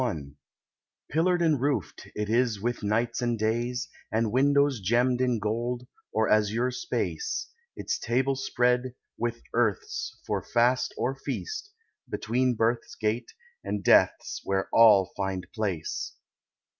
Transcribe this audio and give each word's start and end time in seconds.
XLI 0.01 0.33
"Pillared 1.11 1.41
and 1.43 1.61
roofed 1.61 2.07
it 2.15 2.27
is 2.27 2.59
with 2.59 2.81
nights 2.81 3.21
and 3.21 3.37
days, 3.37 3.87
And 4.11 4.31
windows 4.31 4.79
gemmed 4.81 5.21
in 5.21 5.37
gold, 5.37 5.85
or 6.11 6.27
azure 6.27 6.71
space, 6.71 7.51
Its 7.75 7.99
table 7.99 8.35
spread, 8.35 8.95
with 9.15 9.43
earth's, 9.53 10.19
for 10.25 10.41
fast 10.41 10.91
or 10.97 11.13
feast, 11.13 11.69
Between 12.09 12.55
Birth's 12.55 12.95
gate 12.95 13.33
and 13.63 13.83
Death's 13.83 14.41
where 14.43 14.67
all 14.73 15.11
find 15.15 15.45
place. 15.53 16.13